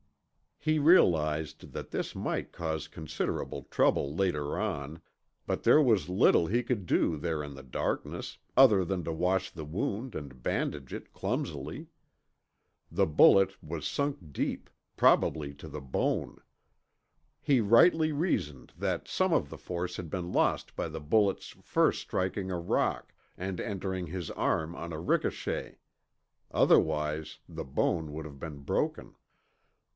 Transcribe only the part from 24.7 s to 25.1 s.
on a